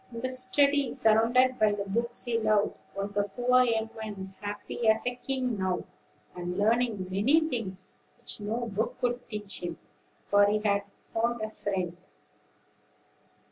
In 0.11 0.21
the 0.21 0.31
study, 0.31 0.89
surrounded 0.91 1.59
by 1.59 1.73
the 1.73 1.83
books 1.85 2.23
he 2.25 2.39
loved, 2.39 2.73
was 2.95 3.13
the 3.13 3.23
poor 3.25 3.61
young 3.63 3.91
man, 4.01 4.33
happy 4.41 4.87
as 4.87 5.05
a 5.05 5.13
king 5.13 5.59
now, 5.59 5.83
and 6.35 6.57
learning 6.57 7.05
many 7.11 7.39
things 7.47 7.97
which 8.17 8.39
no 8.41 8.65
book 8.65 8.99
could 8.99 9.29
teach 9.29 9.61
him; 9.61 9.77
for 10.25 10.47
he 10.47 10.57
had 10.67 10.81
found 10.97 11.41
a 11.43 11.47
friend. 11.51 11.95